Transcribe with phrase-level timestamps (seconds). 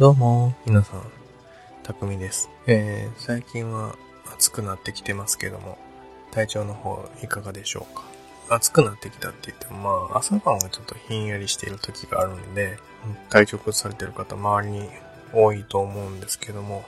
[0.00, 1.02] どうも、皆さん、
[1.82, 2.48] たくみです。
[2.66, 3.96] えー、最近は
[4.32, 5.76] 暑くなってきてますけども、
[6.30, 8.04] 体調の方いかがでしょうか？
[8.48, 12.78] 暑くなってきたって言っても、まあ、朝晩がちょっとひんやりしている時があるんで、
[13.28, 14.88] 対局されてる方、周りに
[15.34, 16.86] 多いと思うんですけども、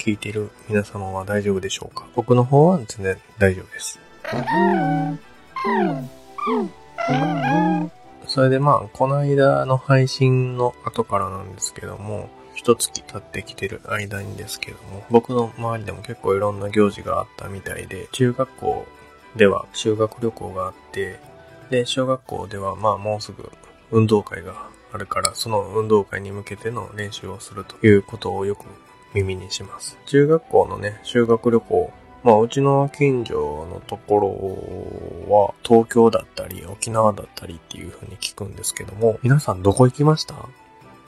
[0.00, 2.08] 聞いている皆様は大丈夫でしょうか？
[2.16, 4.00] 僕の方は全然大丈夫です。
[8.26, 18.86] それでまあ、この間の配信の後からなんですけども、一月経ってきてる間にですけども、僕の周りでも結構いろんな行事があったみたいで、中学校
[19.36, 21.18] では修学旅行があって、
[21.70, 23.50] で、小学校ではまあもうすぐ
[23.90, 28.66] 運動会があるから、その運動会に向けての練習をするということをよく
[29.14, 29.98] 耳にします。
[30.06, 31.92] 中学校のね、修学旅行、
[32.24, 34.18] まあ、うちの近所のとこ
[35.28, 40.34] ろは、東京だったり、沖縄だったりっていう風に聞くんですけども、皆さんどこ行きました？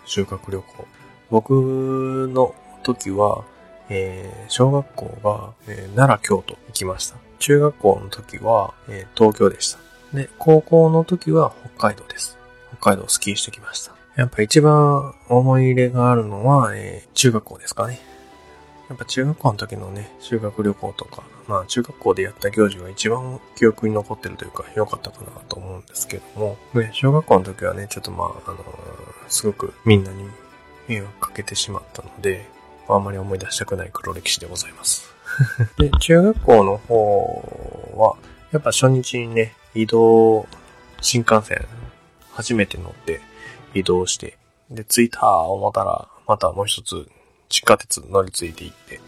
[0.04, 0.84] 修学旅行。
[1.30, 3.44] 僕の時は、
[3.88, 7.16] えー小学校が、えー奈良、京都行きました。
[7.38, 9.78] 中学校の時は、えー東京でした。
[10.12, 12.36] で、高校の時は北海道です。
[12.78, 13.92] 北海道をスキーしてきました。
[14.16, 18.00] やっぱ一番思い入れがあるのは、えー中学校ですかね。
[18.88, 30.28] やっぱ中学校の時のね、修学旅行とか、まあ中学校でやった行事が一番記憶に残ってるというか良かったかなと思うんですけども、ね、小学校の時はね、ちょっとまあ、あのーすごくみんなに
[30.88, 32.46] 迷惑かけてしまったので、
[32.88, 35.12] あんまり思い出したくない黒歴史でございます。
[35.78, 38.16] で、中学校の方は、
[38.52, 40.46] やっぱ初日にね、移動、
[41.00, 41.66] 新幹線、
[42.32, 43.20] 初めて乗って
[43.74, 44.38] 移動して、
[44.70, 47.08] で、着いた思ったら、またもう一つ
[47.48, 49.00] 地下鉄乗り継いで行って、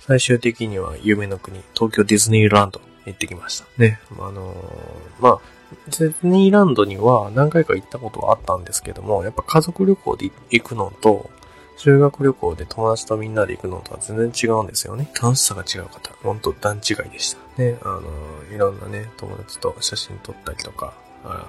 [0.00, 3.66] 最終的には夢の国、東京ディズニーランド行ってきました。
[3.78, 5.40] ね、あのーまあ、
[5.86, 11.30] ディズニーランドには何回か行ったことはあったんですけども、やっぱ家族旅行で行くのと、
[11.76, 15.10] 修学旅行で友達とみんなで行くのとは全然違うんですよね。
[15.20, 17.62] 楽しさが違う方、ほんと段違いでした。
[17.62, 20.94] ね、あのーいろんなね、友達と写真撮ったりとか、
[21.24, 21.46] あ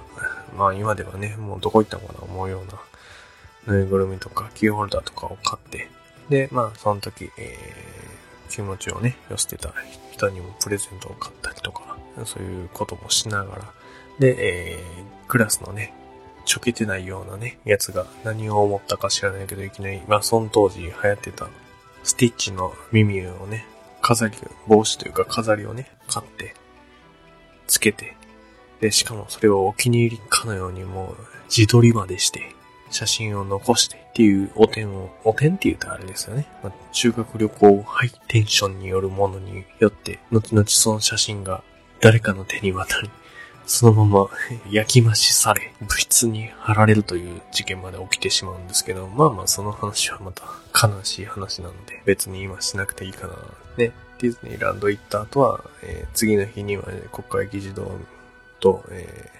[0.57, 5.89] まあ今ではね、もうどこ行ったのかな思うようなぬいぐるみとかキーホルダーとかを買って、
[6.29, 9.73] で、まあ、その時、えー、気持ちをね、寄せてた
[10.11, 13.73] 人にもプレゼントを買ったりとか、そういうこともしながら、
[14.19, 15.93] で、えー、クラスのね、
[16.45, 21.47] ちょけてないようなね、やつが何を思ったか知らないけど、いきなり、まあ、その当時流行ってた、
[22.03, 23.65] スティッチの耳をね、
[24.01, 24.35] 飾り、
[24.67, 26.55] 帽子というか飾りをね、買って、
[27.67, 28.15] つけて、
[28.79, 32.54] で、しかもそれをお気に入りかのようにもう自撮りまでして、
[32.95, 36.47] 写真を残してっていうお点を、お点って言うとあれですよね。
[36.63, 41.61] まあ、修学旅行ハイテンションによるものによって、後々その写真が
[41.99, 43.09] 誰かの手に渡り、
[43.65, 44.29] そのまま
[44.71, 50.43] 焼き増しされ、物質に貼られるという事件まで起きてしまうんですけど、まあまあその話はまた
[50.87, 53.33] 悲しい話なので、別に今しなくていいかな。
[53.77, 57.91] ね、ディズニーランド行った後は、えー次の日には、ね、国会議事堂
[58.61, 59.34] と、えー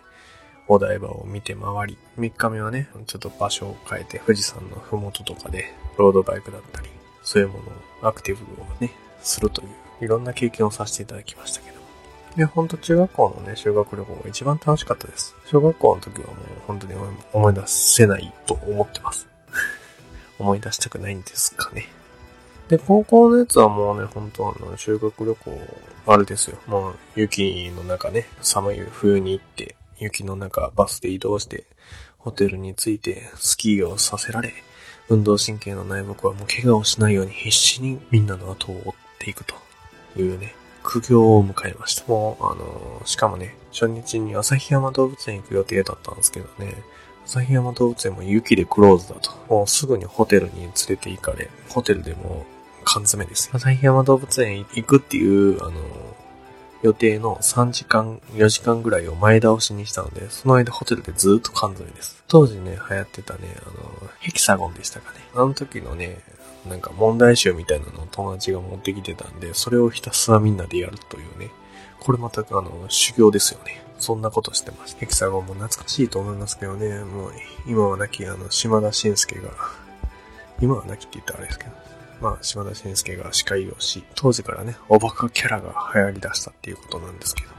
[0.68, 6.90] お台場を見て回り、3日目はね、ちょっと場所を変えて、富士山のふもととかで、ロードバイクだったり、
[7.24, 11.76] そういうものを、アクティブをね、するという、いろんな経験をさせていただきましたけど。
[12.36, 15.36] で、ほんと中学校のね、修学旅行が一番楽しかったです。
[15.46, 16.36] 小学校の時はもう
[16.68, 16.94] 本当に
[17.32, 19.28] 思い出せないと思ってます。
[20.40, 21.88] 思い出したくないんですかね。
[22.68, 25.62] で、高校のやつはもうね、本当あの、修学旅行、
[26.08, 26.58] あれですよ。
[26.66, 31.66] もう、雪の中ね、寒い冬に行って、雪の中、バスで移動して、
[32.18, 34.54] ホテルに着いて、スキーをさせられ、
[35.10, 39.56] 運動神経のない僕はもう怪我をしないように必死にみんなの後を追っていくと
[40.18, 42.04] いうね、苦行を迎えました。
[42.08, 46.76] もう、あのーしかもね、初日に旭山動物園行く予定だったんですけどね、
[47.26, 49.32] 旭山動物園も雪でクローズだと。
[49.48, 52.46] もうすぐにホテルに連れて行かれ、ホテルでも
[52.84, 53.52] 缶詰ですよ。
[53.56, 56.15] 旭山動物園行くっていう、あのー
[56.86, 62.24] 予定の3時間、4時間ぐらいを前倒しにしたので、その間ホテルでずっと缶詰です。
[62.28, 65.18] 当時ね、流行ってたね、あの、ヘキサゴンでしたかね。
[65.34, 66.20] あの時のね、
[66.70, 71.50] なんか問題集みたいなのを友達が持ってきてたんで、それをひたすらみんなでやるというね。
[72.00, 73.82] これまた、あの、修行ですよね。
[73.98, 75.00] そんなことしてました。
[75.00, 77.32] ヘキサゴンも懐かしいと思いますけどね、もう、
[77.66, 79.50] 今は亡き、あの、島田紳介が、
[80.62, 81.72] 今は亡きって言ったらあれですけど、
[82.22, 87.50] まあ、島田紳介が司会をし、当時からね、おバカキャラが流行り出したっていうことなんですけど、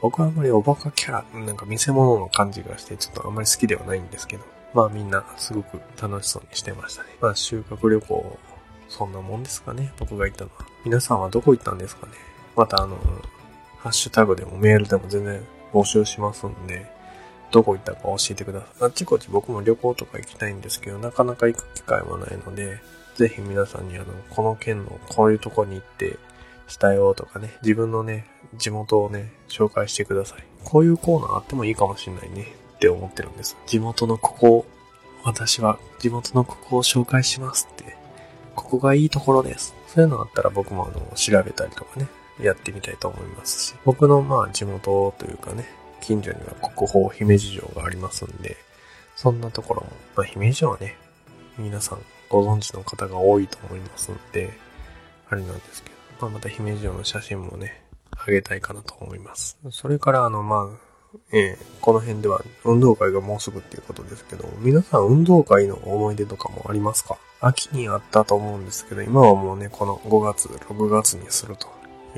[0.00, 7.08] 僕はあんまりおバカキャラ、なんか見せ物の感じがして、ちょっとあんまり好きではないんですけど、まあみんなすごく楽しそうにしてましたね。
[7.20, 8.38] まあ修学旅行、
[8.88, 10.66] そんなもんですかね、僕が行ったのは。
[10.84, 12.12] 皆さんはどこ行ったんですかね
[12.56, 12.96] またあの、
[13.78, 15.42] ハッシュタグでもメールでも全然
[15.72, 16.86] 募集しますんで、
[17.50, 18.68] どこ行ったか教えてください。
[18.82, 22.80] あっちこっち僕も旅行とか行きたいんですけど、なかなか行く機会もないので、
[23.14, 26.18] ぜひ皆さんにあの、この県のこういうとこに行って
[26.66, 28.26] したようとかね、自分のね、
[28.56, 30.44] 地元をね、紹介してください。
[30.64, 33.56] こういうコーナーあってもいいかもしれないねって思ってるんです。
[33.66, 34.66] 地元のここ、
[35.24, 37.96] 私は地元のここを紹介しますって、
[38.54, 39.74] ここがいいところです。
[39.88, 42.08] そういうのあったら僕もあの、調べたりとかね、
[42.40, 45.68] やってみたいと思いますし、僕のまあ地元というかね、
[46.00, 48.56] 近所には国宝姫路城がありますんで、
[49.16, 50.96] そんなところも、まあ姫路城はね、
[51.58, 52.00] 皆さん
[52.34, 54.52] ご存知の方が多いと思いますんで、
[55.28, 59.56] あれなんですけど、まあまた姫路城の写真もね、あげたいかなと思います。
[59.70, 60.68] それからあのまあ、
[61.32, 67.18] えー、この辺では運動会がもうすぐっていうことですけど、皆さん運動会の思い出とかもありますか？
[67.40, 71.68] 秋にあったと思うんですけど、今はもうね、この5月、6月にすると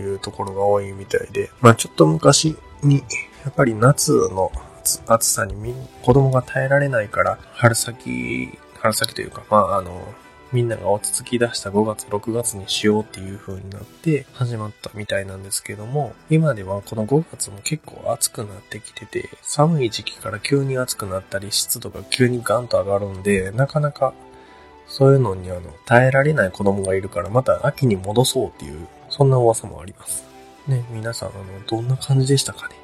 [0.00, 2.98] いうところが多いみたいで、まあちょっと昔に、
[3.44, 4.50] やっぱり夏の
[5.06, 10.14] 暑さに子供が耐えられないから、春先、春先というか、まああの、
[10.52, 24.14] みんなが落ち着き出した5月、6月にしようっていう風になって始まったみたいなんですけども、今ではこの5月も結構暑くなってきてて、寒い時期から急に暑くなったり、湿度が急にガンと上がるんで、なかなか
[24.86, 30.24] そういうのにあの、耐えられない子供がいるから、また秋に戻そうっていうそんな噂もあります。
[30.68, 32.76] ね、皆さん、あの、どんな感じでしたかね？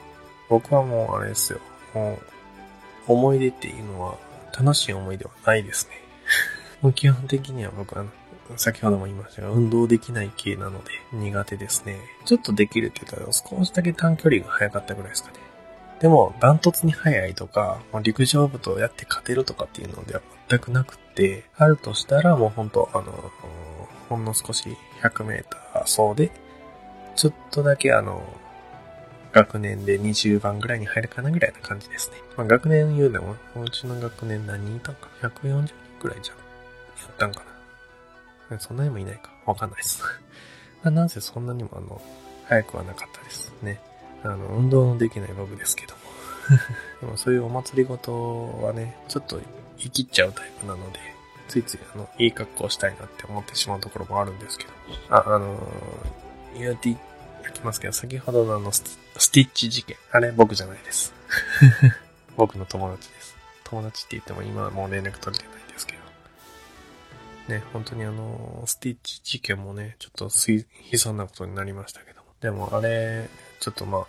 [0.48, 1.60] 僕はもうあれですよ。
[1.94, 2.19] も
[3.08, 4.16] う、思い出っていうのは、
[4.58, 5.93] 楽しい思い出はないですね。
[6.82, 8.04] もう基本的には僕は、
[8.56, 11.99] 先ほども言いましたが、運動できない系なので苦手ですね。
[12.25, 15.37] ちょっとできるって言ったら少しだけ短距離が速かったぐらいですかね。
[16.00, 23.31] でも、ダントツに速いとか、陸上部とやって勝てるとかっていうのでは全くなくって、あるとしたらもう本当あの、
[24.08, 26.32] ほんの少し100メーター走で、
[27.14, 28.20] ちょっとだけあの、
[29.32, 32.17] 学年で20番ぐらいに入るかなぐらいな感じですね。
[32.37, 36.37] まあ、学年言うでも、うちの学年何人いたんか ?140 人ぐらいじゃん。
[36.37, 36.43] や
[37.11, 37.43] ったんか
[38.50, 38.61] な？
[38.61, 40.02] そんなにもいないかわかんないです。
[40.82, 42.00] まあ、なんせそんなにもあの、
[42.46, 43.81] 早くはなかったですね。
[44.23, 46.00] あの、運動のできない僕ですけども。
[47.00, 49.40] でもそういうお祭りごとはね、ちょっと
[49.79, 50.99] 生きっちゃうタイプなので、
[51.49, 54.70] ついついあの、いい格好したいなって思ってしまうところもあるんですけど。
[55.08, 56.94] あ、あのー、言うて
[57.52, 59.97] きますけど、先ほどのあのス、スティッチ事件。
[60.11, 61.12] あれ、僕じゃないです。
[62.37, 63.37] 僕の友達です。
[63.64, 66.03] 友達って言っても今はもう連絡取れてないですけど。
[67.49, 70.25] ね、本当にあの、スティッチ事件もね、ちょっと
[70.91, 72.29] 悲惨なことになりましたけども。
[72.41, 73.29] でもあれ、
[73.61, 74.06] ちょっとまあ、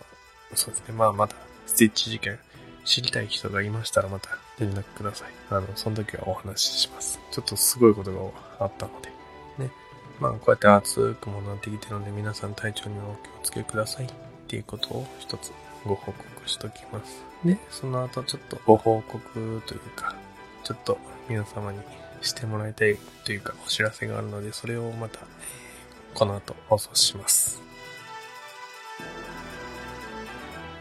[0.54, 1.34] そうですね、まあまだ、
[1.66, 2.38] スティッチ事件、
[2.84, 5.28] 知りたい人がいましたらまた連絡ください。
[5.50, 7.18] あの、その時はお話しします。
[7.30, 8.12] ちょっとすごいこと
[8.58, 9.08] があったので。
[9.58, 9.70] ね。
[10.20, 14.23] まあ、こうやって暑くもなってきてるので、皆さん体調にはお気をつけください。
[14.44, 15.52] っていうことを一つ
[15.84, 17.24] ご報告しときます。
[17.44, 20.14] で、その後ちょっとご報告というか、
[20.62, 20.98] ちょっと
[21.28, 21.78] 皆様に
[22.22, 25.20] してもらいたいというかお知らせがあるので、それをまた、
[26.14, 27.62] この後放送します。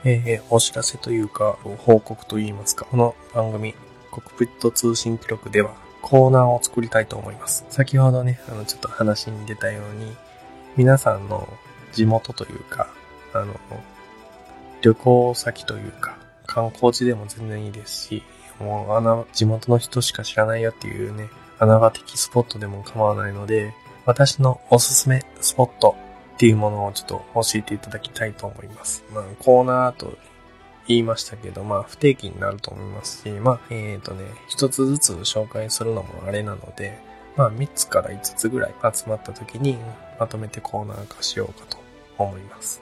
[0.06, 3.74] えー、お知らせというか、報告と言いますか、この番組、
[4.12, 7.66] コクピット通信記録では、コーナーを作りたいと思います。
[7.70, 10.14] 先ほどね、あの、ちょっと話に出たように、
[10.76, 11.48] 皆さんの
[11.94, 12.93] 地元というか、
[13.34, 13.60] あの、
[14.82, 18.24] 旅行先というか、観光地でも全然いいですし、
[18.60, 23.74] もう穴、地元の人しか知らないよっていうね、穴場的スポットでも構わないので、
[24.06, 25.96] 私のおすすめスポット
[26.36, 29.04] っていうものをちょっと教えていただきたいと思います。
[29.14, 30.18] まあ、コーナーと
[30.88, 37.00] 言いましたけど、まあ、不定期になると思いますし、まあ、えっ、ー、とね、一つずつ紹介するのもあれなので、
[37.38, 39.78] まあ、3つから5つぐらい集まった時に、
[40.20, 41.78] まとめてコーナー化しようかと
[42.18, 42.82] 思います。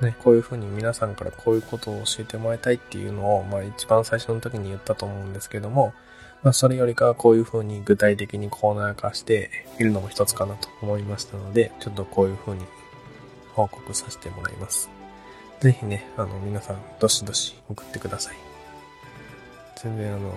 [0.00, 5.94] ね、こういう風に皆さんからこういうことを教えてもらいたいっていうのを、まあ一番最初の時に言ったと思うんですけども、
[6.42, 12.64] まあそれよりかはこういう風に具体的にコーナー化しているのも一つかなと思いましたので、ちょっとこういう風に
[13.54, 14.90] 報告させてもらいます。
[15.60, 18.36] ぜひね、あの、皆さん、どしどし送ってください。
[19.76, 20.30] 全然あの、い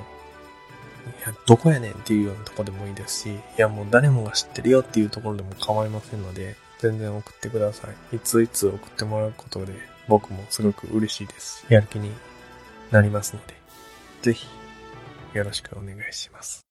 [1.26, 8.16] や、どこやねんっていうようなとこでもいいですし、いや、もう誰もが知ってるよっていうところでも構いませんので、全然送ってください。
[8.16, 9.74] いついつ送ってもらうことで、
[10.08, 11.66] 僕もすごく嬉しいです。
[11.70, 12.10] やる気に
[12.90, 13.54] なりますので、
[14.22, 14.48] ぜひ、
[15.34, 16.66] よろしくお願いします。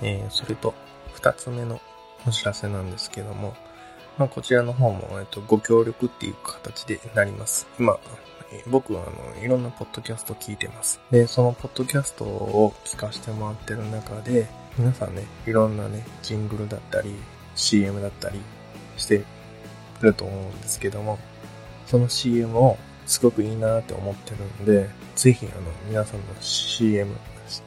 [0.00, 0.72] えー、それと、
[1.14, 1.80] 二つ目の
[2.26, 3.54] お知らせなんですけども、
[4.18, 7.66] まあ、こちらの方も、えっと、ご協力っていう形でなります。
[7.78, 7.98] 今、
[8.68, 11.00] 僕はあの、いろんなポッドキャスト聞いてます。
[11.10, 14.46] で、そのポッドキャストを聞かせてもらってる中で、
[14.78, 17.14] 皆さんね、いろんなね、ジングルだったり、
[17.56, 18.40] CM だったり
[18.96, 19.24] して
[20.00, 21.18] ると思うんですけども、
[21.86, 27.14] その CM をすごくいいなって思ってるんで、ぜひあの皆さんの CM、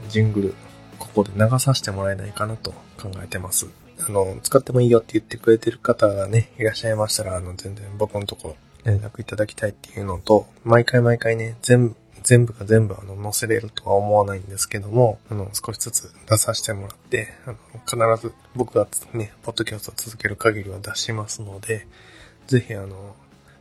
[0.09, 0.55] ジングル、
[0.99, 3.67] ここで流させてもらえないかなと考えてます。
[3.99, 17.57] あの、使ってもいいよって言ってくれてる方がね、いらっしゃいましたら、あの、全然僕のとこ連絡いただきたいっていうのと、毎回毎回ね、全部、全部が全部あの載せれるとは思わないんですけども、あの、少しずつ出させてもらって、あの、
[18.15, 21.87] 必ず僕がね、ポッドキャストを続ける限りは出しますので、
[22.47, 23.15] ぜひあの、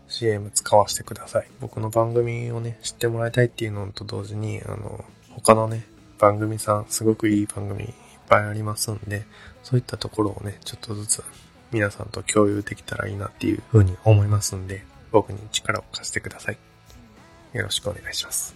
[0.08, 1.48] CM 使わせてください。
[1.60, 5.84] 僕の番組をね、知ってもらいたいっていうのと同時に、あの、他のね、
[6.18, 7.92] 番組さん、すごくいい番組
[8.28, 9.26] ぱいありますんで、
[9.62, 11.24] そういったところをね、ちょっとずつ
[11.72, 16.58] 皆さんと共有できたらいいなっていうふうに思いますんで、僕に力を貸してください。
[17.52, 18.54] よろしくお願いします。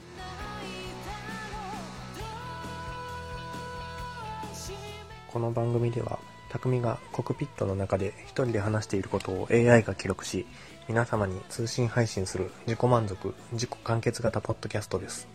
[5.29, 6.19] この番組では、
[6.51, 10.47] 匠がコクピットの中で一人で話していることを AI が記録し、
[10.89, 15.29] 皆様に通信配信する自己満足、自己完結型ポッドキャストです。